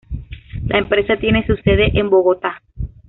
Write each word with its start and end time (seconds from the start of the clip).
La 0.65 0.79
empresa 0.79 1.17
tiene 1.17 1.45
su 1.45 1.55
sede 1.57 1.99
en 1.99 2.09
Bogotá. 2.09 2.63